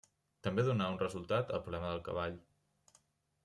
També 0.45 0.63
donà 0.69 0.87
un 0.93 0.97
resultat 1.03 1.55
al 1.59 1.63
problema 1.67 1.93
del 1.95 2.03
cavall. 2.11 2.41